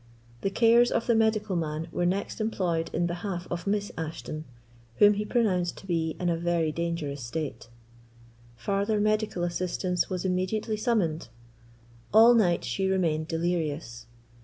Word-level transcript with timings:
The 0.41 0.49
cares 0.49 0.89
of 0.89 1.05
the 1.05 1.13
medical 1.13 1.55
man 1.55 1.87
were 1.91 2.07
next 2.07 2.41
employed 2.41 2.89
in 2.91 3.05
behalf 3.05 3.47
of 3.51 3.67
Miss 3.67 3.91
Ashton, 3.95 4.45
whom 4.95 5.13
he 5.13 5.23
pronounced 5.25 5.77
to 5.77 5.85
be 5.85 6.15
in 6.19 6.27
a 6.27 6.35
very 6.37 6.71
dangerous 6.71 7.21
state. 7.21 7.69
Farther 8.55 8.99
medical 8.99 9.43
assistance 9.43 10.09
was 10.09 10.25
immediately 10.25 10.75
summoned. 10.75 11.27
All 12.11 12.33
night 12.33 12.63
she 12.63 12.87
remained 12.87 13.27
delirious. 13.27 14.07